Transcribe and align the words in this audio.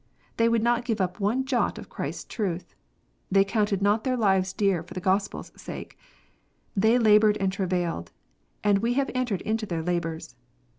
They 0.37 0.49
would 0.49 0.63
not 0.63 0.83
give 0.83 0.99
up 0.99 1.19
one 1.19 1.45
jot 1.45 1.77
of 1.77 1.87
Christ 1.87 2.25
s 2.25 2.25
truth. 2.35 2.73
They 3.31 3.45
counted 3.45 3.83
not 3.83 4.03
their 4.03 4.17
lives 4.17 4.51
dear 4.51 4.81
for 4.81 4.95
the 4.95 4.99
Gospel 4.99 5.41
s 5.41 5.51
sake. 5.55 5.95
They 6.75 6.97
laboured 6.97 7.37
and 7.37 7.51
travailed, 7.53 8.11
and 8.63 8.79
we 8.79 8.93
have 8.95 9.11
entered 9.13 9.41
into 9.41 9.67
their 9.67 9.83
labours. 9.83 10.35